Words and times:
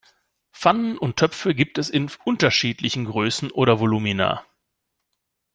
Pfannen 0.51 0.97
und 0.97 1.17
Töpfe 1.17 1.53
gibt 1.53 1.77
es 1.77 1.91
in 1.91 2.09
unterschiedlichen 2.25 3.05
Größen 3.05 3.51
oder 3.51 3.79
Volumina. 3.79 4.43